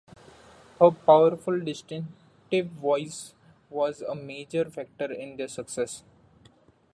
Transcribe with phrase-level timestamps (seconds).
[0.79, 3.35] Her powerful, distinctive voice
[3.69, 6.01] was a major factor in their success.